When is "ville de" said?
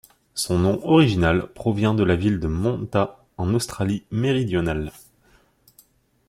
2.15-2.47